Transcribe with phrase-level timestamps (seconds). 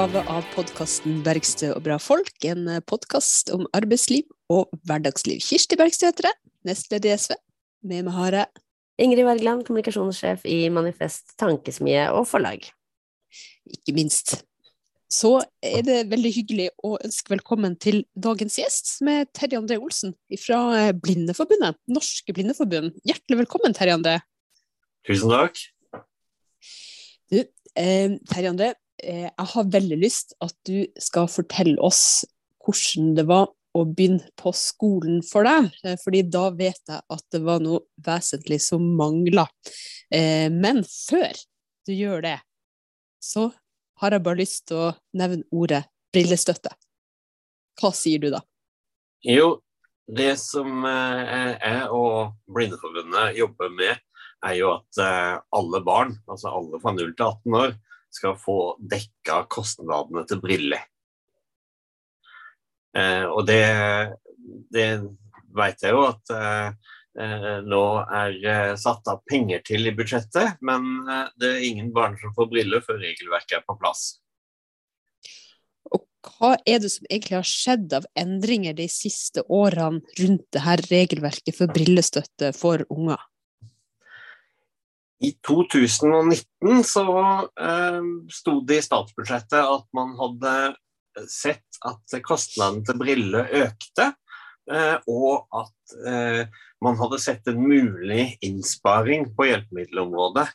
[0.00, 2.46] utgave av podkasten 'Bergstø og bra folk'.
[2.48, 5.42] En podkast om arbeidsliv og hverdagsliv.
[5.44, 7.34] Kirsti Bergstø heter jeg, nestleder i SV.
[7.84, 8.62] Med meg har jeg
[9.04, 12.64] Ingrid Wergeland, kommunikasjonssjef i Manifest Tankesmie og Forlag.
[13.68, 14.38] Ikke minst.
[15.12, 19.76] Så er det veldig hyggelig å ønske velkommen til dagens gjest, som er Terje André
[19.76, 21.76] Olsen fra Blindeforbundet.
[21.92, 22.96] Norske Blindeforbund.
[23.04, 24.20] Hjertelig velkommen, Terje André.
[25.04, 25.60] Tusen takk.
[27.28, 27.44] Du,
[27.76, 32.24] eh, Terje André, eh, jeg har veldig lyst at du skal fortelle oss
[32.64, 37.24] hvordan det var å begynne på skolen for deg, eh, fordi da vet jeg at
[37.32, 39.46] det var noe vesentlig som mangla.
[40.10, 41.30] Eh, men før
[41.86, 42.36] du gjør det,
[43.22, 43.50] så
[44.02, 46.72] har jeg bare lyst til å nevne ordet brillestøtte.
[47.80, 48.42] Hva sier du da?
[49.22, 49.60] Jo,
[50.10, 54.02] det som eh, jeg og Blindeforbundet jobber med,
[54.40, 54.96] er jo at
[55.52, 57.74] alle barn, altså alle fra 0 til 18 år,
[58.14, 60.82] skal få dekka kostnadene til briller.
[62.96, 63.62] Eh, og det,
[64.74, 64.88] det
[65.56, 66.88] vet jeg jo at eh,
[67.66, 72.18] nå er eh, satt av penger til i budsjettet, men eh, det er ingen barn
[72.20, 74.04] som får briller før regelverket er på plass.
[75.90, 80.64] Og hva er det som egentlig har skjedd av endringer de siste årene rundt det
[80.66, 83.29] her regelverket for brillestøtte for unger?
[85.20, 87.06] I 2019 så
[87.60, 90.54] eh, sto det i statsbudsjettet at man hadde
[91.28, 94.06] sett at kostnadene til briller økte,
[94.72, 96.42] eh, og at eh,
[96.80, 100.46] man hadde sett en mulig innsparing på hjelpemiddelområdet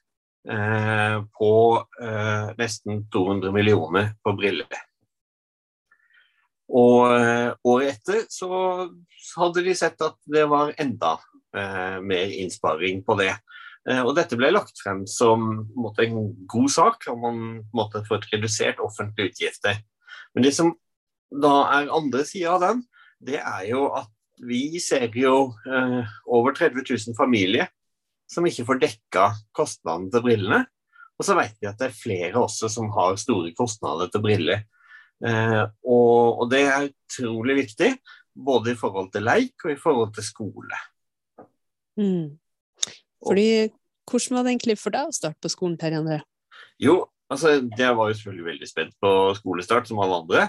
[0.49, 1.53] eh, på
[2.01, 4.81] eh, nesten 200 millioner på briller.
[6.73, 8.49] Og eh, året etter så
[9.37, 11.19] hadde de sett at det var enda
[11.53, 13.35] eh, mer innsparing på det.
[13.85, 15.43] Og dette ble lagt frem som
[15.77, 17.41] måte, en god sak, og man
[17.75, 19.77] måtte få et redusert offentlige utgifter.
[20.33, 20.71] Men det som
[21.29, 22.81] da er andre sida av den,
[23.25, 24.09] det er jo at
[24.43, 27.69] vi ser jo eh, over 30 000 familier
[28.31, 29.25] som ikke får dekka
[29.55, 30.63] kostnadene til brillene.
[31.15, 34.65] Og så vet vi at det er flere også som har store kostnader til briller.
[35.23, 37.93] Eh, og, og, det er utrolig viktig,
[38.35, 40.81] både i forhold til leik og i forhold til skole.
[41.95, 42.35] Mm.
[43.25, 43.49] Fordi,
[44.05, 46.19] hvordan var det egentlig for deg å starte på skolen, Terje André?
[46.81, 46.99] Jo,
[47.33, 50.45] altså, jeg var jo selvfølgelig veldig spent på skolestart, som alle andre.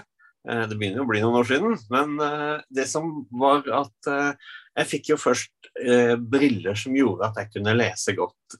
[0.47, 1.75] Eh, det begynner å bli noen år siden.
[1.93, 3.11] Men eh, det som
[3.41, 8.55] var at eh, jeg fikk jo først briller som gjorde at jeg kunne lese godt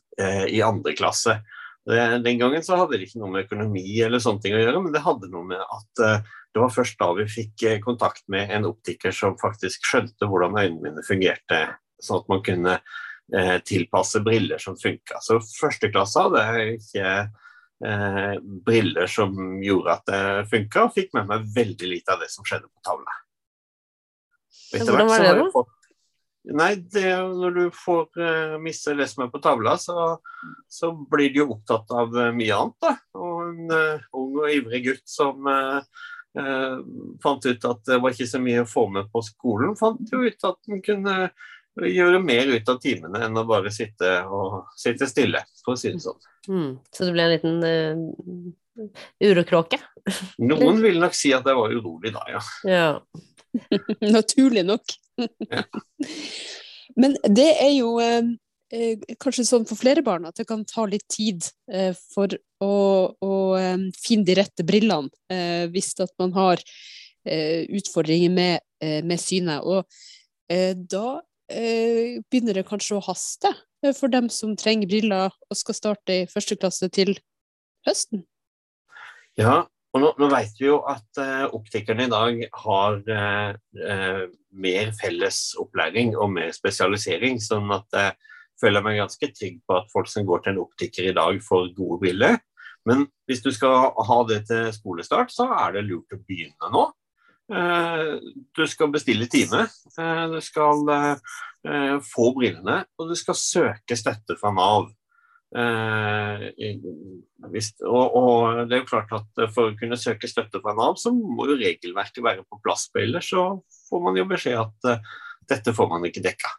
[0.54, 1.34] i andre klasse.
[1.88, 4.94] Den gangen så hadde det ikke noe med økonomi eller sånne ting å gjøre, men
[4.94, 9.14] det hadde noe med at det var først da vi fikk kontakt med en optiker
[9.14, 11.64] som faktisk skjønte hvordan øynene mine fungerte,
[12.06, 12.78] sånn at man kunne
[13.68, 15.18] tilpasse briller som funka.
[15.20, 17.10] Så første klasse hadde jeg ikke
[17.86, 22.30] eh, briller som gjorde at det funka, og fikk med meg veldig lite av det
[22.34, 23.18] som skjedde på tavla.
[24.74, 25.50] Hvordan var det, da?
[25.54, 25.74] Fått...
[26.58, 30.14] Nei, det, når du får uh, miste det som er på tavla, så,
[30.72, 32.78] så blir du jo opptatt av uh, mye annet.
[32.84, 32.94] da.
[33.20, 35.82] Og en uh, ung og ivrig gutt som uh,
[37.24, 40.22] fant ut at det var ikke så mye å få med på skolen, fant jo
[40.24, 41.16] ut at han kunne
[41.86, 45.92] gjøre mer ut av timene enn å bare sitte, og, sitte stille, for å si
[45.94, 46.20] det sånn.
[46.48, 46.72] Mm.
[46.90, 48.88] Så det ble en liten uh,
[49.24, 49.80] urokråke?
[50.42, 52.44] Noen vil nok si at jeg var urolig da, ja.
[52.70, 52.90] ja.
[54.18, 54.98] Naturlig nok.
[55.52, 55.66] ja.
[56.98, 58.26] Men det er jo eh,
[58.74, 62.34] eh, kanskje sånn for flere barn at det kan ta litt tid eh, for
[62.64, 62.74] å,
[63.14, 66.64] å eh, finne de rette brillene eh, hvis at man har
[67.28, 68.64] utfordringer med,
[69.04, 69.66] med synet.
[69.68, 69.84] Og
[70.48, 73.54] da eh, begynner det kanskje å haste
[73.96, 77.14] for dem som trenger briller og skal starte i første klasse til
[77.88, 78.26] høsten?
[79.40, 79.62] Ja,
[79.96, 84.26] og nå, nå vet vi jo at eh, optikerne i dag har eh, eh
[84.58, 87.38] mer felles opplæring og mer spesialisering.
[87.38, 88.14] sånn at jeg
[88.58, 91.76] føler meg ganske trygg på at folk som går til en optiker i dag, får
[91.78, 92.40] gode briller.
[92.90, 96.88] Men hvis du skal ha det til skolestart, så er det lurt å begynne nå.
[97.48, 98.16] Eh,
[98.56, 99.62] du skal bestille time,
[99.96, 104.90] eh, du skal eh, få brillene, og du skal søke støtte fra Nav.
[105.48, 105.62] Og,
[108.68, 111.56] det er jo klart at For å kunne søke støtte fra Nav, så må jo
[111.56, 112.90] regelverket være på plass.
[112.92, 113.46] på Ellers så
[113.88, 115.08] får man jo beskjed at
[115.48, 116.52] dette får man ikke dekka.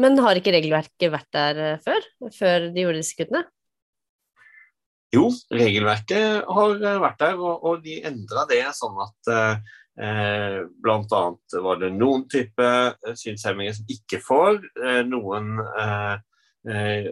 [0.00, 2.00] Men har ikke regelverket vært der før?
[2.32, 3.44] Før de gjorde disse kuttene?
[5.10, 11.22] Jo, regelverket har vært der, og, og de endra det sånn at eh, bl.a.
[11.64, 12.68] var det noen type
[13.18, 14.60] synshemminger som ikke får.
[14.78, 16.14] Eh, noen eh,
[16.70, 17.10] eh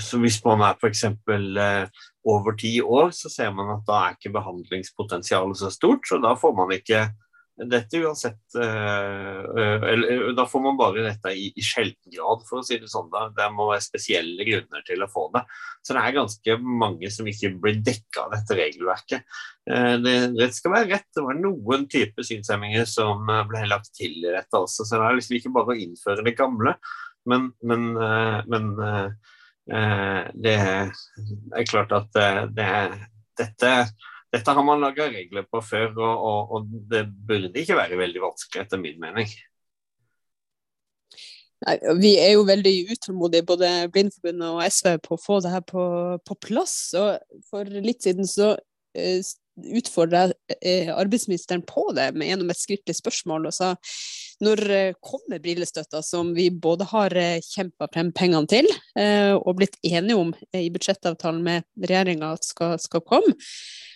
[0.00, 1.02] så hvis man er f.eks.
[1.04, 6.06] Eh, over ti år, så ser man at da er ikke behandlingspotensialet så stort.
[6.08, 7.02] Så da får man ikke
[7.56, 9.40] dette uansett uh,
[9.88, 13.08] eller, Da får man bare dette i, i sjelden grad, for å si det sånn.
[13.12, 13.26] da.
[13.32, 15.42] Det må være spesielle grunner til å få det.
[15.80, 19.38] Så det er ganske mange som ikke blir dekka av dette regelverket.
[19.66, 21.08] Det, rett skal være rett.
[21.16, 24.84] Det var noen typer synshemminger som ble lagt til i dette også.
[24.84, 26.76] Så det er liksom ikke bare å innføre det gamle,
[27.30, 27.88] men, men,
[28.50, 28.68] men
[30.44, 32.20] det er klart at
[32.54, 32.68] det,
[33.40, 33.72] dette
[34.36, 38.24] dette har man laga regler på før, og, og, og, det burde ikke være veldig
[38.28, 39.30] vanskelig, etter min mening.
[41.64, 45.64] Nei, vi er jo veldig utålmodige, både Blindforbundet og SV, på å få det her
[45.64, 45.86] på,
[46.20, 46.76] på plass.
[46.98, 49.30] og For litt siden så uh,
[49.80, 53.48] utfordra uh, arbeidsministeren på det med, gjennom et skriftlig spørsmål.
[53.48, 53.72] og sa
[54.44, 57.16] når uh, kommer brillestøtta, som vi både har
[57.48, 58.68] kjempa frem pengene til
[59.40, 63.32] og blitt enige om i budsjettavtalen med regjeringa at skal, skal komme,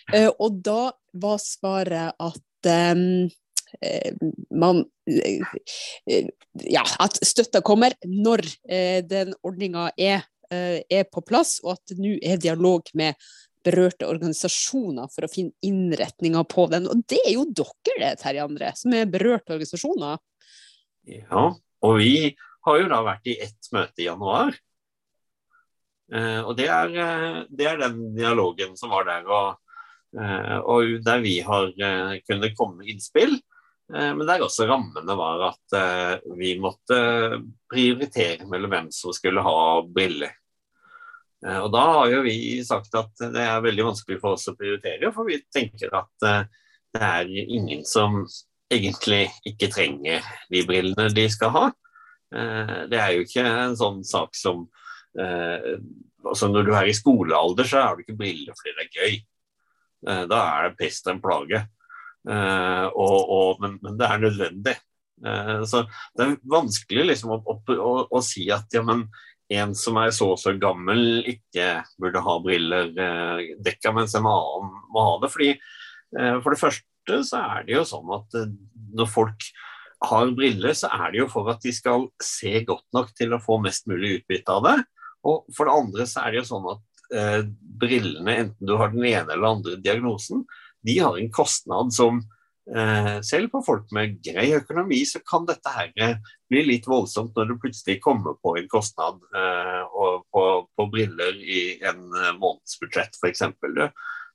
[0.39, 3.29] og da var svaret at um,
[4.51, 4.83] man
[6.67, 8.43] Ja, at støtta kommer når
[9.07, 13.15] den ordninga er, er, på plass, og at det nå er dialog med
[13.63, 16.89] berørte organisasjoner for å finne innretninger på den.
[16.91, 20.19] Og det er jo dere det, Terje André, som er berørte organisasjoner.
[21.07, 22.35] Ja, og vi
[22.67, 24.57] har jo da vært i ett møte i januar.
[26.11, 26.95] Eh, og det er,
[27.47, 29.23] det er, den dialogen som var der.
[29.31, 29.60] Og Eh,
[30.11, 33.37] og der vi har eh, kunnet komme med innspill.
[33.93, 35.77] Eh, men der også rammene var at
[36.37, 36.99] vi måtte
[37.71, 40.37] prioritere mellom hvem som skulle ha briller.
[41.41, 45.09] Og da har jo vi sagt at det er veldig vanskelig for oss å prioritere,
[45.09, 48.19] for vi tenker at det er ingen som
[48.69, 51.63] egentlig ikke trenger de brillene de skal ha.
[52.29, 54.67] Det er jo ikke en sånn sak som
[55.17, 59.17] altså Når du er i skolealder, så har du ikke briller fordi det er gøy.
[60.07, 61.63] Eh, da er det pest en plage.
[62.29, 64.75] Eh, og, og, men, men, det er nødvendig.
[65.25, 65.83] Eh, så
[66.17, 69.07] det er vanskelig liksom å, å, å, si at ja, men
[69.51, 72.93] en som er så og så gammel, ikke burde ha briller
[73.59, 75.29] dekka, mens en annen må ha det.
[75.33, 75.49] Fordi
[76.39, 78.37] For det første så er det jo sånn at
[78.95, 79.49] når folk
[80.07, 83.41] har briller, så er det jo for at de skal se godt nok til å
[83.43, 84.77] få mest mulig utbytte av det.
[85.27, 86.81] Og for det andre så er det jo sånn at
[87.15, 87.41] eh,
[87.81, 90.45] brillene, enten du har den ene eller andre diagnosen,
[90.81, 92.21] de har en kostnad som
[92.75, 96.15] eh, selv på folk med grei økonomi, så kan dette her eh,
[96.49, 99.83] bli litt voldsomt når du plutselig kommer på en kostnad eh,
[100.33, 100.45] på,
[100.77, 103.45] på, briller i en eh, månedsbudsjett, f.eks.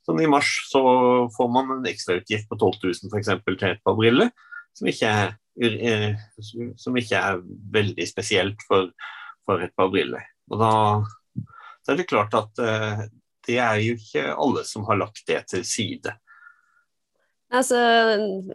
[0.06, 0.82] Sånn I mars så
[1.34, 4.30] får man en ekstrautgift på 12 000 for eksempel, til et par briller,
[4.76, 5.36] som ikke er,
[5.66, 6.24] eh,
[6.78, 7.44] som ikke er
[7.74, 8.92] veldig spesielt for,
[9.48, 10.22] for et par briller.
[10.52, 10.74] Og da
[11.86, 13.02] så er det klart at uh,
[13.46, 16.10] det er jo ikke alle som har lagt det til side.
[17.54, 17.78] Altså,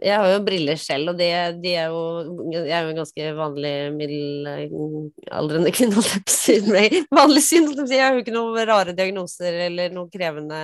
[0.04, 1.28] jeg har jo briller selv, og de,
[1.62, 6.36] de er jo Jeg er jo en ganske vanlig middelaldrende kvinne, holdt jeg på å
[6.36, 6.58] si.
[7.22, 10.60] Vanlig syn, jeg har jo ikke noen rare diagnoser eller noen krevende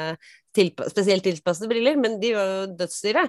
[0.53, 3.25] tilpa spesielt tilpassede briller, men de er jo dødsdyre.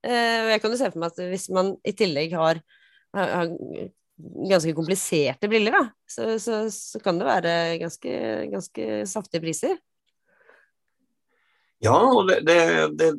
[0.00, 2.64] Uh, og jeg kan jo se for meg at hvis man i tillegg har,
[3.18, 3.52] har
[4.18, 8.14] ganske kompliserte briller, da, så, så, så kan det være ganske,
[8.52, 9.76] ganske saftige priser.
[11.78, 12.58] Ja, og det, det,
[12.98, 13.12] det,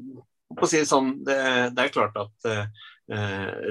[0.68, 1.38] si sånn, det,
[1.80, 2.90] er klart at eh,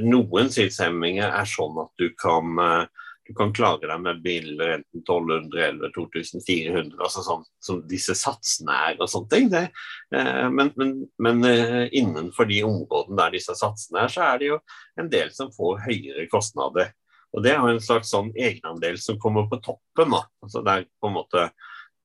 [0.05, 5.03] noen synshemminger er sånn at du kan, eh, du kan klare deg med biler enten
[5.03, 9.53] 1200 eller 2400, altså sånn som disse satsene er og sånne ting.
[9.53, 14.53] Eh, men, men, men eh, innenfor de områdene der disse satsene er, så er det
[14.55, 14.63] jo
[15.05, 16.95] en del som får høyere kostnader.
[17.37, 20.15] Og Det er en slags sånn egenandel som kommer på toppen.
[20.15, 20.23] Da.
[20.45, 21.49] Altså det er på en måte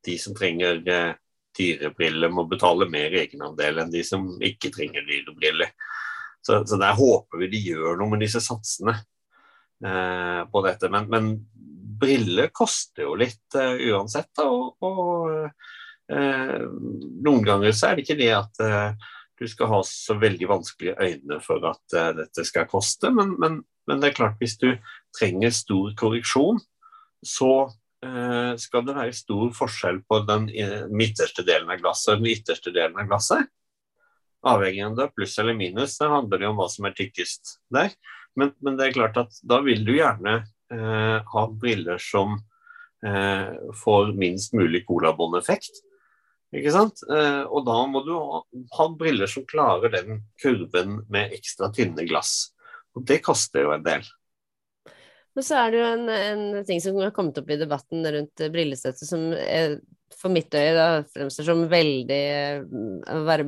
[0.04, 1.14] De som trenger eh,
[1.56, 5.72] dyre briller, må betale mer egenandel enn de som ikke trenger dyre briller.
[6.44, 8.98] Så, så, der håper vi de gjør noe med disse satsene
[9.86, 10.92] eh, på dette.
[10.92, 11.34] Men, men,
[12.04, 14.28] briller koster jo litt eh, uansett.
[14.36, 15.54] Da, og, og
[16.12, 16.64] uh,
[17.24, 20.98] noen ganger så er det ikke det at uh, du skal ha så veldig vanskelige
[21.00, 24.74] øyne for at dette skal koste, men, men, men det er klart hvis du
[25.18, 26.62] trenger stor korreksjon,
[27.24, 27.52] så
[28.06, 32.34] eh, skal det være stor forskjell på den eh, midterste delen av glasset og den
[32.34, 33.52] ytterste delen av glasset.
[34.44, 37.94] Avhengig av det pluss eller minus, det handler det om hva som er tykkest der.
[38.36, 40.42] Men, men, det er klart at da vil du gjerne
[40.74, 42.36] eh, ha briller som
[43.06, 43.54] eh,
[43.84, 45.84] får minst mulig colabåndeffekt.
[46.54, 47.02] Ikke sant?
[47.10, 48.42] Eh, og da må du ha,
[48.78, 52.54] ha briller som klarer den kurven med ekstra tynne glass.
[52.98, 54.06] Og det koster jo en del.
[55.34, 58.44] Men så er det jo en, en ting som har kommet opp i debatten rundt
[58.54, 59.80] brillestøtte, som er,
[60.20, 62.20] for mitt øye da, fremstår som veldig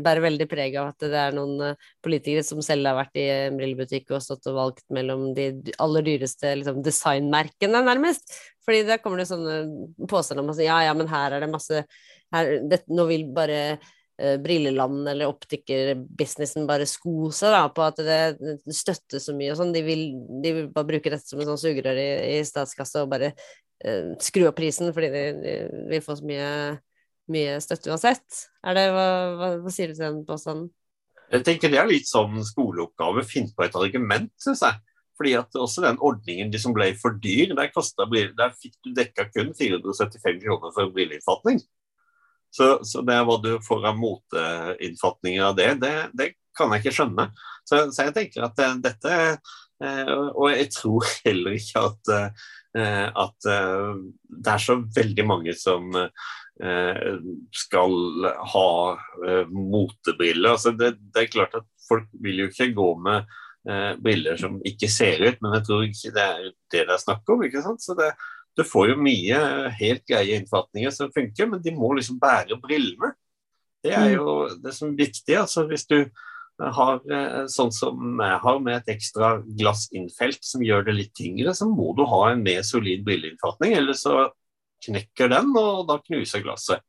[0.02, 3.28] Bærer veldig preg av at det er noen eh, politikere som selv har vært i
[3.30, 5.52] en brillebutikk og stått og valgt mellom de
[5.82, 8.34] aller dyreste liksom, designmerkene, nærmest.
[8.66, 9.62] Fordi da kommer det sånne
[10.10, 11.86] påstander om at ja, ja, men her er det masse
[12.34, 13.78] her, det, Nå vil bare
[14.16, 18.20] brilleland eller optikerbusinessen bare sko seg da, på at det,
[18.72, 19.74] støtter så mye og sånn.
[19.76, 23.34] De, de, vil bare bruke dette som en sånn sugerør i, i statskassa og bare
[23.36, 25.58] uh, skru opp prisen fordi de, de,
[25.92, 26.50] vil få så mye,
[27.36, 28.26] mye støtte uansett.
[28.64, 29.06] Det, hva,
[29.36, 30.72] hva, hva sier du til den påstanden?
[31.34, 33.26] Jeg tenker Det er litt sånn skoleoppgave.
[33.28, 34.80] Finn på et argument, syns jeg.
[35.16, 38.92] Fordi at også den ordningen de som ble for dyr, der, kostet, der fikk du
[38.96, 41.62] dekka kun 475 kroner for brilleinnfatning.
[42.56, 46.96] Så, så, det hva du får av moteinnfatninger av det, det, det, kan jeg ikke
[46.96, 47.30] skjønne.
[47.68, 49.16] Så, så jeg tenker at eh, dette
[49.84, 52.12] eh, Og jeg tror heller ikke at,
[52.80, 55.92] eh, at det er så veldig mange som
[56.56, 57.96] skal
[58.52, 58.68] ha
[59.52, 60.54] motebriller.
[60.54, 63.34] Altså det, det, er klart at folk vil jo ikke gå med
[64.00, 67.34] briller som ikke ser ut, men jeg tror ikke det er det det er snakk
[67.36, 67.44] om.
[67.44, 67.84] ikke sant?
[67.84, 68.14] Så det,
[68.56, 69.40] du får jo mye
[69.80, 73.12] helt greie innfatninger som funker, men de må liksom bære brillene.
[73.84, 74.16] Det er mm.
[74.16, 75.36] jo det som er viktig.
[75.38, 75.98] altså Hvis du
[76.60, 81.54] har eh, sånn som jeg har, med et ekstra glassinnfelt som gjør det litt tyngre,
[81.58, 84.30] så må du ha en mer solid brilleinnfatning, eller så
[84.86, 86.84] knekker den, og da knuser glasset.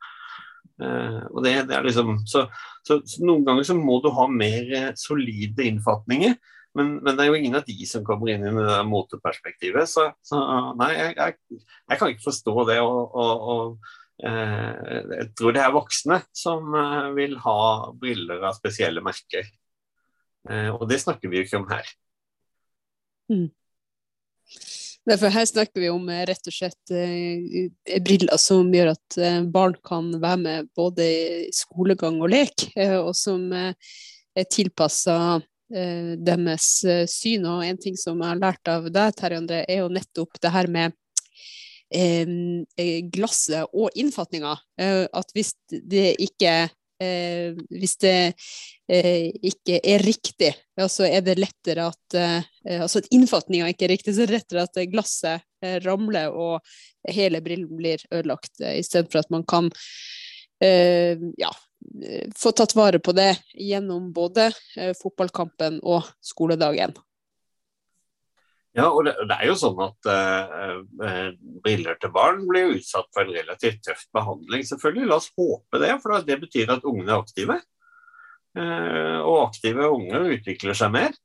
[0.76, 2.42] Uh, og det, det er liksom, så,
[2.84, 6.36] så, så, Noen ganger så må du ha mer eh, solide innfatninger.
[6.76, 9.88] Men, men, det er jo ingen av de som kommer inn i det moteperspektivet.
[9.88, 10.40] Så, så
[10.76, 12.80] nei, jeg, jeg, jeg, kan ikke forstå det.
[12.84, 14.72] Og, og, og eh,
[15.22, 17.60] jeg tror det er voksne som eh, vil ha
[17.96, 19.48] briller av spesielle merker.
[20.50, 21.88] Eh, og det snakker vi jo ikke om her.
[23.32, 23.48] Mm.
[25.06, 26.92] Derfor her snakker vi om rett og slett
[28.02, 29.16] briller som gjør at
[29.54, 32.64] barn kan være med både i skolegang og lek,
[32.98, 37.46] og som er tilpassa deres eh, syn.
[37.50, 40.54] Og en ting som jeg har lært av deg, Terje André, er jo nettopp det
[40.54, 40.96] her med
[41.94, 42.34] eh,
[42.78, 44.56] eh glasset og innfatninga.
[44.80, 46.58] Eh, at hvis det ikke
[46.96, 50.48] hvis det ikke er riktig,
[50.80, 52.16] ja, så er det lettere at
[52.64, 56.64] Altså at innfatninga ikke er riktig, så er det lettere at glasset ramler og
[57.12, 59.76] hele brillen blir ødelagt, istedenfor at man kan ja,
[60.64, 61.18] Eh,
[62.36, 66.96] få tatt vare på det gjennom både eh, fotballkampen og skoledagen.
[68.76, 70.64] Ja, og det, det er jo sånn at eh,
[71.06, 71.28] eh,
[71.64, 75.08] briller til barn blir utsatt for en relativt tøff behandling, selvfølgelig.
[75.08, 77.56] La oss håpe det, for det betyr at ungene er aktive.
[78.56, 81.16] Eh, og aktive unger utvikler seg mer.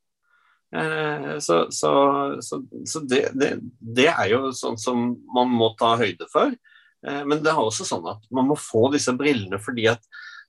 [0.71, 1.91] Eh, så, så,
[2.39, 3.51] så, så det, det,
[3.99, 6.55] det, er jo sånn som man må ta høyde for.
[7.01, 10.03] men det er også sånn at man må få disse brillene fordi at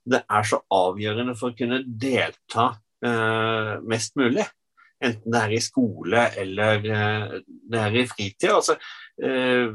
[0.05, 2.73] det er så avgjørende for å kunne delta
[3.05, 4.47] eh, mest mulig.
[5.03, 8.51] Enten det er i skole eller eh, det er i fritid.
[8.51, 8.77] Altså,
[9.23, 9.71] eh,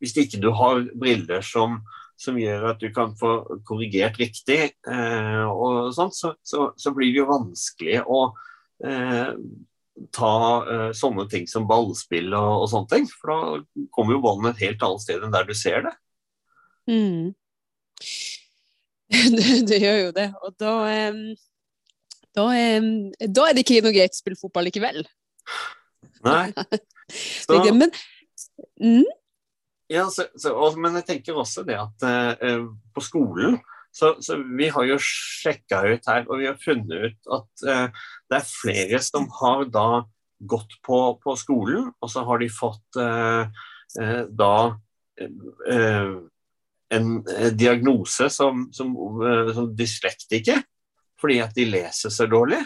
[0.00, 1.80] hvis ikke du har briller som,
[2.18, 3.34] som, gjør at du kan få
[3.68, 4.60] korrigert riktig,
[4.90, 8.22] eh, og sånt, så, så, så, blir det jo vanskelig å
[8.86, 9.34] eh,
[10.16, 10.34] ta
[10.64, 13.10] eh, sånne ting som ballspill og, og, sånne ting.
[13.20, 15.94] For da kommer jo ballen et helt annet sted enn der du ser det.
[16.90, 17.34] Mm.
[19.38, 20.28] det, du, gjør jo det.
[20.44, 20.74] Og da,
[22.36, 25.02] da, da er det ikke noe greit å spille fotball likevel.
[26.26, 26.46] Nei.
[27.10, 27.90] Så, men,
[28.78, 29.06] mm?
[29.90, 33.56] ja, så, så, og, men jeg tenker også det at uh, på skolen
[33.90, 38.04] så, så, vi har jo sjekka ut her, og vi har funnet ut at uh,
[38.30, 40.04] det er flere som har da
[40.38, 43.50] gått på, på skolen, og så har de fått uh,
[44.30, 44.54] da
[46.90, 47.08] en
[47.54, 48.92] diagnose som, som,
[49.22, 50.62] eh, som dyslektiker
[51.20, 52.62] fordi at de leser så dårlig.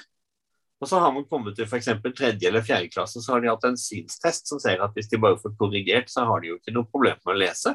[0.78, 1.88] Og så har man kommet til f.eks.
[2.14, 5.20] tredje eller fjerde klasse, så har de hatt en synstest som sier at hvis de
[5.22, 7.74] bare får korrigert, så har de jo ikke noe problem med å lese.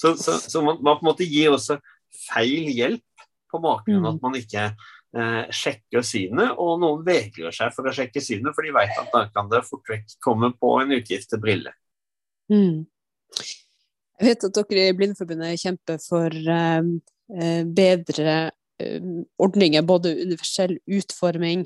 [0.00, 1.78] Så, så, så man, man, på en måte gir også
[2.26, 4.16] feil hjelp på bakgrunn av mm.
[4.16, 8.66] at man ikke eh, sjekker synet, og noen vegrer seg for å sjekke synet, for
[8.66, 11.76] de vet at da kan det fort vekk komme på en utgift til briller.
[12.50, 12.86] Mm.
[14.20, 16.88] Jeg vet at dere i Blindeforbundet kjemper for eh,
[17.40, 18.34] eh, bedre
[18.76, 19.06] eh,
[19.40, 21.64] ordninger, både universell utforming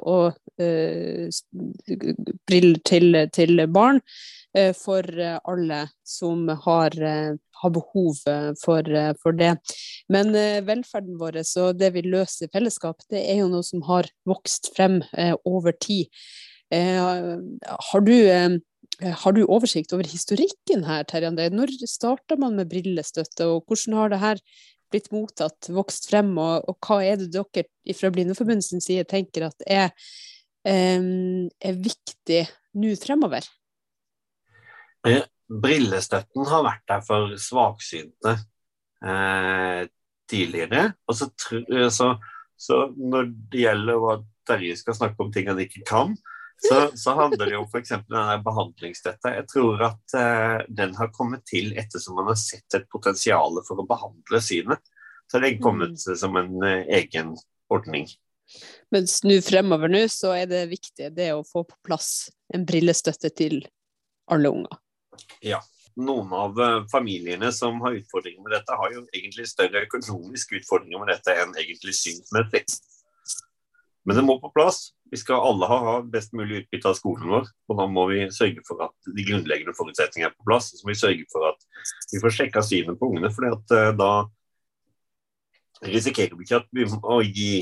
[0.00, 0.38] og
[2.48, 4.00] briller til, til barn,
[4.76, 5.06] for
[5.48, 8.16] alle som har, har behov
[8.60, 8.90] for,
[9.22, 9.52] for, det.
[10.12, 10.32] Men
[10.66, 14.72] velferden vår og det vi løser i fellesskap, det er jo noe som har vokst
[14.76, 15.00] frem
[15.48, 16.12] over tid.
[16.72, 18.60] har du
[19.00, 21.48] har du oversikt over historikken her, Terje André?
[21.54, 24.42] Når starta man med brillestøtte, og hvordan har det her
[24.90, 29.66] blitt mottatt, vokst frem, og, og hva er det dere fra Blindeforbundets side tenker at
[29.70, 29.92] er,
[30.66, 32.42] um, er viktig
[32.80, 33.46] nå fremover?
[35.08, 38.34] Eh, brillestøtten har vært der for svaksynte
[39.06, 39.86] eh,
[40.30, 40.90] tidligere.
[41.08, 41.30] Og så,
[41.94, 42.12] så,
[42.58, 44.18] så, når det gjelder hva
[44.50, 46.14] Terje skal snakke om ting han ikke kan,
[46.68, 47.92] så, så handler det f.eks.
[47.96, 49.32] om denne behandlingsstøtta.
[49.38, 53.80] Jeg tror at eh, den har kommet til ettersom man har sett et potensial for
[53.80, 54.82] å behandle synet.
[55.30, 56.16] Så har er kommet mm.
[56.20, 57.32] som en eh, egen
[57.72, 58.10] ordning.
[58.92, 63.30] Mens nå fremover nå, så er det viktig det å få på plass en brillestøtte
[63.32, 63.62] til
[64.30, 64.80] alle unger.
[65.44, 65.62] Ja.
[66.00, 71.02] Noen av uh, familiene som har utfordringer med dette, har jo egentlig større økonomiske utfordringer
[71.02, 72.62] med dette enn egentlig synsmessig.
[74.06, 74.92] Men det må på plass.
[75.10, 77.48] Vi skal alle ha best mulig utbytte av skolen vår.
[77.70, 80.70] Og da må vi sørge for at de grunnleggende forutsetningene er på plass.
[80.76, 81.66] Så må vi sørge for at
[82.12, 83.32] vi får sjekka synet på ungene.
[83.34, 84.12] For uh, da
[85.86, 87.54] risikerer vi ikke at vi må gi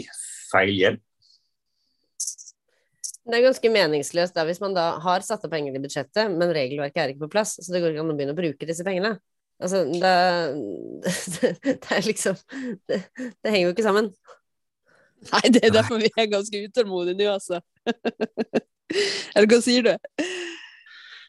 [0.52, 1.04] feil hjelp.
[3.28, 6.52] Det er ganske meningsløst da, hvis man da har satt av penger i budsjettet, men
[6.56, 8.86] regelverket er ikke på plass, så det går ikke an å begynne å bruke disse
[8.86, 9.18] pengene.
[9.58, 10.14] Altså, det,
[11.66, 12.38] det, er liksom
[12.88, 14.12] det, det, henger jo ikke sammen.
[15.32, 17.60] Nei, det er derfor vi er ganske utålmodige nå, altså.
[19.36, 19.92] Eller hva sier du?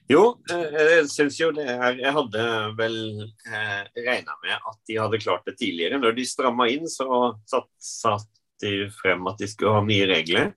[0.10, 2.46] Jo, eh, jeg syns jo det her Jeg hadde
[2.80, 6.00] vel eh, regna med at de hadde klart det tidligere.
[6.02, 8.30] Når de stramma inn, så satt, satt
[8.64, 10.54] de frem at de skulle ha nye regler.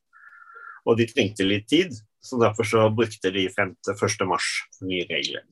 [0.88, 1.92] Og de trengte litt tid,
[2.24, 4.24] så derfor så brukte de frem til 1.
[4.30, 4.48] mars
[4.82, 5.44] nye regler.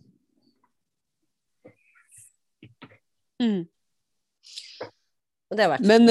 [3.41, 3.69] Mm.
[5.51, 6.03] Og det har vært Men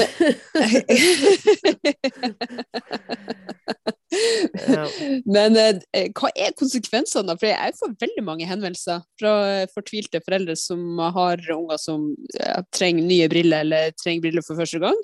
[5.30, 5.78] Men eh,
[6.18, 7.36] hva er konsekvensene?
[7.38, 9.32] For jeg får veldig mange henvendelser fra
[9.74, 14.80] fortvilte foreldre som har unger som ja, trenger nye briller eller trenger briller for første
[14.82, 14.98] gang,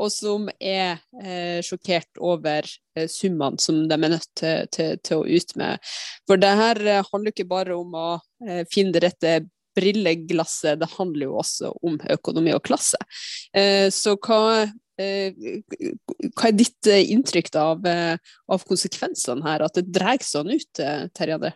[0.00, 5.16] og som er eh, sjokkert over eh, summene som de er nødt til, til, til,
[5.16, 5.72] å ut med.
[6.28, 8.10] For det her eh, handler ikke bare om å
[8.46, 9.34] eh, finne det rette
[9.76, 13.00] brilleglasset, det handler jo også om økonomi og klasse.
[13.56, 14.66] Eh, så hva,
[15.00, 15.32] eh,
[16.30, 20.70] hva er ditt inntrykk av, av, konsekvensene her, at det drar sånn ut,
[21.14, 21.54] Terje André?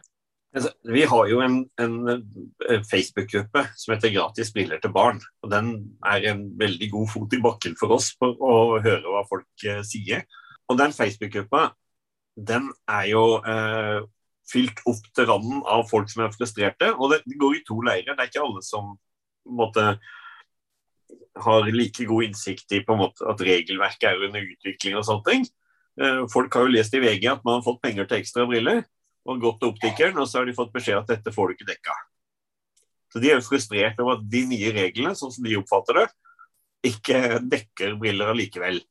[0.55, 5.20] Altså, vi har jo en, en Facebook-gruppe som heter 'Gratis briller til barn'.
[5.42, 9.24] og Den er en veldig god fot i bakken for oss for å høre hva
[9.27, 10.22] folk eh, sier.
[10.68, 11.72] Og den Facebook-gruppa
[12.38, 14.07] den er jo eh,
[14.51, 16.93] fylt opp til randen av folk som er frustrerte.
[16.99, 18.13] Og det, det går i to leirer.
[18.13, 18.95] Det er ikke alle som
[19.45, 19.85] måte,
[21.45, 25.47] har like god innsikt i måte, at regelverket er under utvikling og sånne ting.
[26.01, 28.83] Eh, folk har jo lest i VG at man har fått penger til ekstra briller
[29.25, 31.71] og gått til optikeren, og så har de fått beskjed at dette får du ikke
[31.71, 31.95] dekka.
[33.13, 36.09] Så de er jo frustrert over at de nye reglene, sånn som de oppfatter det,
[36.91, 38.83] ikke dekker briller allikevel.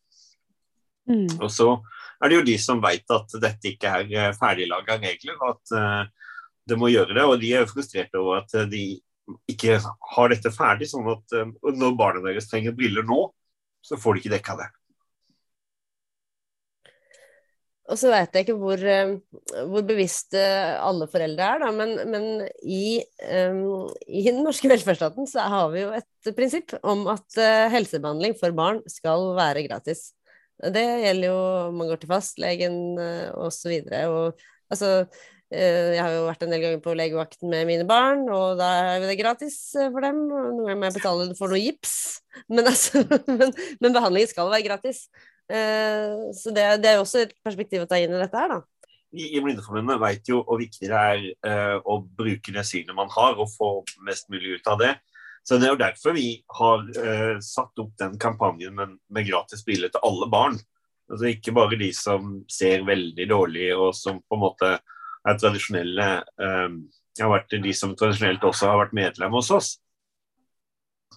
[1.11, 1.27] Mm.
[1.37, 1.67] Og så
[2.23, 5.73] er det jo de som vet at dette ikke er eh, ferdiglaga regler, og at
[5.75, 6.29] uh,
[6.69, 7.25] det må gjøre det.
[7.27, 8.83] Og de er frustrerte over at eh, de
[9.51, 9.79] ikke
[10.15, 13.25] har dette ferdig, sånn at når barna deres trenger briller nå,
[13.83, 14.69] så får de ikke dekka det.
[17.91, 19.13] Og så vet jeg ikke hvor, eh,
[19.67, 20.41] hvor bevisste
[20.79, 22.27] alle foreldre er, da, men, men
[22.63, 27.39] i, um, i, den norske velferdsstaten så har vi jo et prinsipp om at
[27.75, 30.13] helsebehandling for barn skal være gratis.
[30.71, 31.37] Det gjelder jo
[31.75, 33.73] man går til fastlegen uh, osv.
[34.71, 38.59] Altså, uh, jeg har jo vært en del ganger på legevakten med mine barn, og
[38.61, 40.23] da er det gratis for dem.
[40.29, 41.95] Noen ganger må jeg betale for noe gips,
[42.53, 45.07] men, altså, men, men behandlingen skal være gratis.
[45.51, 48.55] Eh, så det, det er jo også et perspektiv å ta inn i dette her,
[48.55, 48.61] da.
[49.13, 51.01] I, Blindeforbundet vet jo hvor viktig det
[51.45, 53.75] er å bruke det synet man har, og få
[54.07, 54.95] mest mulig ut av det.
[55.43, 56.27] Så Det er jo derfor vi
[56.57, 60.55] har uh, satt opp den kampanjen med, med gratis biler til alle barn.
[61.11, 64.69] Altså Ikke bare de som ser veldig dårlig og som på en måte
[65.23, 66.07] er tradisjonelle
[66.39, 66.79] um,
[67.19, 69.69] har vært de som tradisjonelt også har vært medlem hos oss.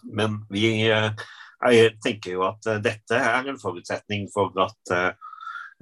[0.04, 4.94] Men vi jeg tenker jo at uh, dette er en forutsetning for at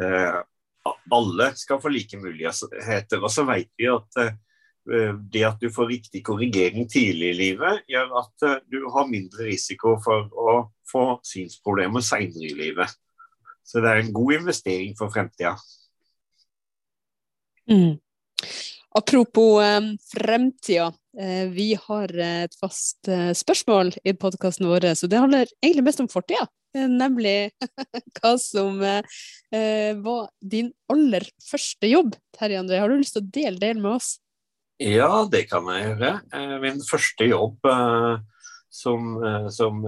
[0.05, 0.41] uh,
[1.13, 3.21] alle skal få like muligheter.
[3.23, 4.25] Og så vet vi at
[4.85, 9.95] det at du får riktig korrigering tidlig i livet, gjør at du har mindre risiko
[10.05, 10.57] for å
[10.91, 12.93] få synsproblemer senere i livet.
[13.65, 15.55] Så det er en god investering for fremtida.
[17.71, 17.97] Mm.
[18.95, 19.81] Apropos eh,
[20.13, 20.93] fremtida.
[21.19, 26.05] Eh, vi har et fast eh, spørsmål i podkasten vår, så det handler egentlig mest
[26.05, 26.47] om fortida.
[26.75, 27.55] Uh, nemlig
[28.19, 32.17] hva som var din aller første jobb.
[32.35, 34.17] Terje André, har du lyst til å dele det med oss?
[34.83, 36.11] Ja, det kan jeg gjøre.
[36.35, 38.17] Eh, min første jobb eh,
[38.75, 39.85] som, eh, som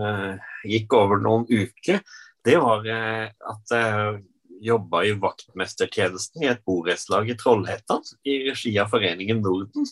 [0.67, 2.03] gikk over noen uker,
[2.47, 4.21] det var at jeg
[4.63, 9.89] jobba i vaktmestertjenesten i et borettslag i Trollhättan i regi av Foreningen Norden.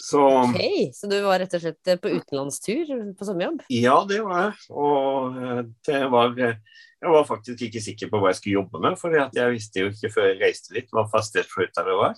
[0.00, 3.62] Så, okay, så du var rett og slett på utenlandstur på sommerjobb?
[3.72, 4.64] Ja, det var jeg.
[4.72, 5.38] Og
[5.86, 6.34] det var
[7.04, 9.90] Jeg var faktisk ikke sikker på hva jeg skulle jobbe med, for jeg visste jo
[9.90, 12.14] ikke før jeg reiste litt hva fastighetsflyttere var.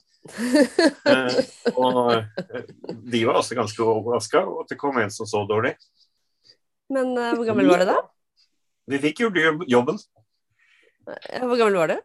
[1.11, 1.39] eh,
[1.73, 5.75] og eh, de var også ganske overraska over at det kom en som så dårlig.
[6.95, 7.99] Men uh, hvor gammel var du da?
[8.95, 9.33] Vi fikk jo
[9.67, 9.99] jobben.
[11.03, 11.99] Hvor gammel var du?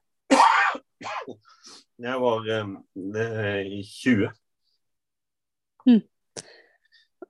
[2.01, 4.29] Jeg var um, 20.
[5.85, 6.01] Mm.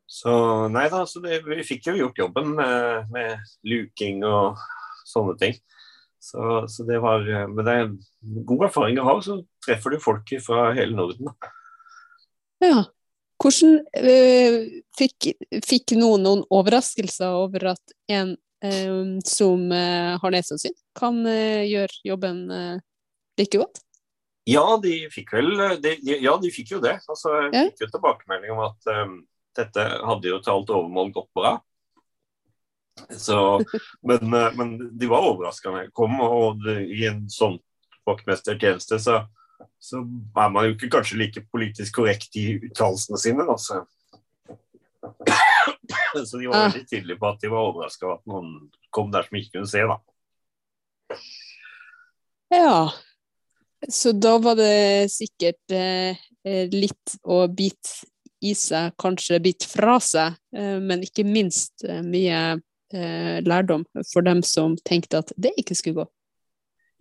[0.08, 0.34] Så
[0.72, 4.64] nei da, så det, vi fikk jo gjort jobben med, med luking og
[5.12, 5.60] sånne ting.
[6.22, 7.92] Så, så, det var eh, Men det er
[8.46, 11.32] god erfaring å ha, så treffer du folk fra hele Norden.
[12.62, 12.86] Ja.
[13.42, 14.58] Hvordan øh,
[14.94, 15.32] fikk,
[15.66, 22.04] fikk, noen noen overraskelser over at en øh, som øh, har nedsatt syn, kan gjøre
[22.06, 22.44] jobben
[23.40, 23.82] like godt?
[24.46, 25.50] Ja, de fikk vel
[25.82, 27.00] de, de, Ja, de fikk jo det.
[27.10, 28.94] Altså, jeg fikk jo tilbakemelding om at
[29.58, 31.56] dette hadde jo til alt overmål gått bra.
[33.10, 33.62] Så,
[34.08, 37.58] men, eh, men, de var overraska jeg kom, og i en sånn
[38.08, 39.22] vaktmestertjeneste så,
[39.80, 43.48] så, er man jo ikke kanskje like politisk korrekt i uttalelsene sine.
[43.48, 43.84] Altså.
[46.26, 46.38] så.
[46.38, 46.68] de var ah.
[46.68, 48.52] veldig tydelige på at de var overraska over at noen
[48.94, 49.86] kom der som ikke kunne se.
[49.88, 51.20] da.
[52.52, 52.92] Ja,
[53.90, 56.18] så da var det sikkert eh,
[56.74, 62.60] litt å bite i seg, kanskje bite fra seg, eh, men ikke minst eh, mye
[62.94, 66.08] lærdom for dem som tenkte at det ikke skulle gå?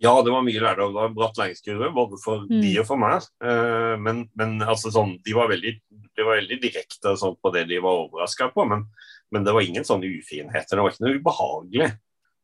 [0.01, 0.95] Ja, det var mye lærdom.
[0.95, 2.61] Det var en bratt læringskurve, både for mm.
[2.63, 3.25] de og for meg.
[3.45, 5.73] Eh, men, men altså, sånn, de var veldig,
[6.17, 8.65] de var veldig direkte sånn, på det de var overraska på.
[8.71, 8.87] Men,
[9.29, 10.73] men, det var ingen sånne ufinheter.
[10.73, 11.91] Det var ikke noe ubehagelig.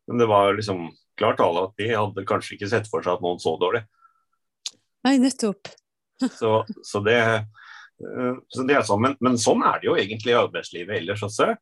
[0.08, 0.84] Men det var liksom
[1.18, 3.82] klart alle at de hadde kanskje ikke sett for seg at noen så dårlig.
[5.08, 5.74] Nei, nettopp.
[6.40, 9.02] så, så, det, eh, så det er sånn.
[9.02, 11.56] Men, men, sånn er det jo egentlig i arbeidslivet ellers også.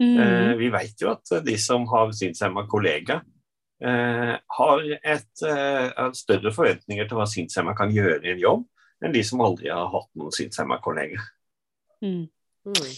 [0.00, 0.16] Mm.
[0.18, 3.20] Eh, vi vet jo at de som har synshemma kollega,
[3.82, 8.66] eh, har et, eh, større forventninger til hva synshemma kan gjøre i en jobb,
[9.02, 11.18] enn de som aldri har hatt noen synshemma kollega.
[12.02, 12.28] Mm.
[12.66, 12.92] Mm.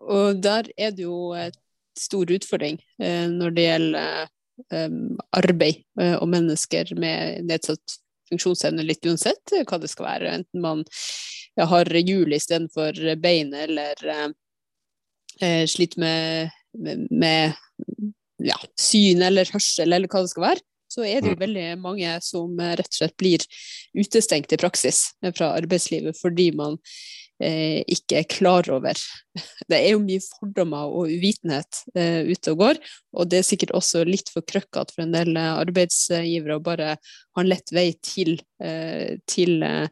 [0.00, 1.58] Og der er det jo et
[1.98, 4.28] stor utfordring eh, når det gjelder
[4.72, 4.94] eh,
[5.36, 7.98] arbeid eh, og mennesker med nedsatt
[8.30, 10.34] funksjonsevne, litt uansett hva det skal være.
[10.38, 10.84] Enten man
[11.58, 13.98] har hjul istedenfor bein, eller
[15.42, 17.54] eh, sliter med, med, med
[18.44, 21.44] ja, syn eller hørsel eller hva det skal være, så er det jo mm.
[21.44, 23.46] veldig mange som eh, rett og slett blir
[23.98, 26.78] utestengt i praksis fra arbeidslivet fordi man
[27.42, 28.98] eh, ikke er klar over
[29.70, 32.82] Det er jo mye fordommer og uvitenhet eh, ute og går,
[33.14, 36.96] og det er sikkert også litt for krøkkete for en del eh, arbeidsgivere å bare
[36.96, 39.86] ha en lett vei til, eh, til Eh,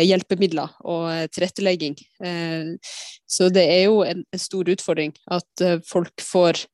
[0.00, 1.96] hjelpemidler og eh, tilrettelegging.
[2.24, 2.72] Eh,
[3.28, 6.66] så det er jo en stor utfordring at folk får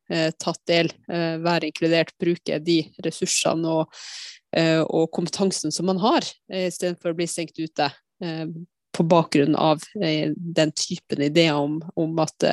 [0.43, 4.01] tatt del, være inkludert, bruke de ressursene og,
[4.89, 7.87] og kompetansen som man har, istedenfor å bli stengt ute
[8.19, 12.49] på bakgrunn av den typen ideer om, om at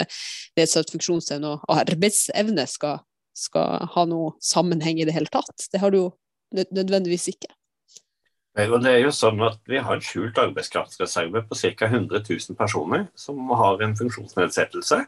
[0.60, 3.02] nedsatt funksjonsevne og arbeidsevne skal,
[3.34, 5.72] skal ha noe sammenheng i det hele tatt.
[5.74, 6.08] Det har du jo
[6.54, 7.56] nødvendigvis ikke.
[8.56, 11.90] Og det er jo sånn at Vi har en skjult arbeidskraftsreserve på ca.
[11.90, 15.02] 100 000 personer som har en funksjonsnedsettelse,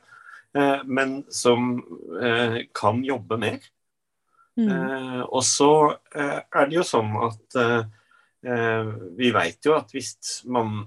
[0.57, 1.77] eh, men som
[2.19, 3.59] eh, kan jobbe mer.
[4.59, 4.67] Mm.
[4.67, 5.71] Eh, og så
[6.11, 7.59] er det jo sånn at
[9.17, 10.85] vi vet jo at hvis man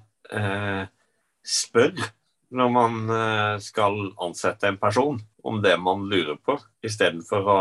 [1.45, 1.93] spør
[2.55, 2.95] når man
[3.61, 7.59] skal ansette en person om det man lurer på, istedenfor å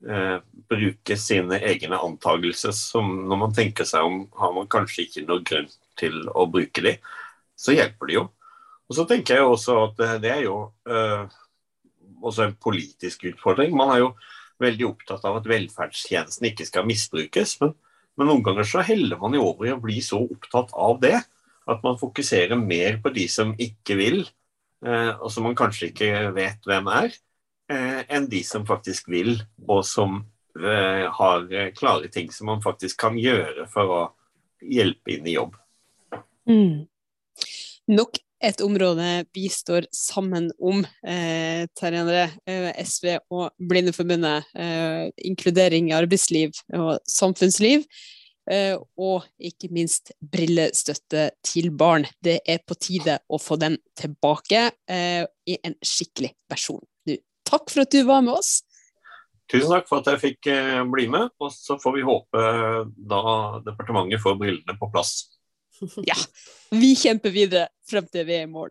[0.00, 5.44] bruke sine egne antakelser som når man tenker seg om, har man kanskje ikke noe
[5.44, 5.68] grunn
[6.00, 6.94] til å bruke de,
[7.52, 8.22] så hjelper det jo.
[8.88, 10.56] Og så tenker jeg også at det er jo
[10.88, 11.28] eh,
[12.20, 13.74] også en politisk utfordring.
[13.76, 14.10] Man er jo
[14.60, 17.74] veldig opptatt av at velferdstjenesten ikke skal misbrukes, men,
[18.18, 21.16] men noen ganger så heller man jo over i å bli så opptatt av det
[21.70, 24.22] at man fokuserer mer på de som ikke vil,
[24.84, 27.29] eh, og som man kanskje ikke vet hvem er, eh,
[27.70, 29.36] enn de som faktisk vil,
[29.68, 30.20] og som
[30.58, 34.00] eh, har eh, klare ting som man faktisk kan gjøre for å
[34.60, 35.54] hjelpe inn i jobb.
[36.50, 36.86] Mm.
[37.90, 44.44] Nok et område vi står sammen om, eh, Terje André, eh, SV og Blindeforbundet.
[44.54, 47.84] Eh, inkludering i arbeidsliv og samfunnsliv.
[48.50, 52.06] Eh, og ikke minst brillestøtte til barn.
[52.22, 56.82] Det er på tide å få den tilbake eh, i en skikkelig versjon.
[57.50, 58.60] Takk for at du var med oss.
[59.50, 62.42] Tusen takk for at jeg fikk eh, bli med, og så får vi håpe
[63.10, 63.22] da
[63.66, 65.16] departementet får brillene på plass.
[66.10, 66.16] Ja,
[66.76, 68.68] vi kjemper videre frem til vi er i mål.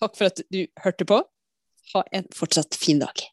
[0.00, 1.20] Takk for at du hørte på.
[1.94, 3.26] Ha en fortsatt fin dag.